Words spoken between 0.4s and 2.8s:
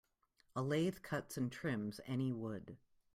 A lathe cuts and trims any wood.